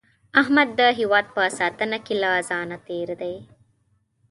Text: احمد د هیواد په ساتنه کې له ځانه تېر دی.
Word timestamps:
احمد 0.41 0.69
د 0.79 0.81
هیواد 0.99 1.25
په 1.35 1.43
ساتنه 1.59 1.97
کې 2.05 2.13
له 2.23 2.31
ځانه 2.49 2.77
تېر 2.87 3.09
دی. 3.21 3.35